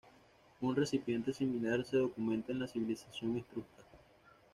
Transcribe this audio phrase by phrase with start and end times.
[0.61, 3.83] Un recipiente similar se documenta en la civilización etrusca.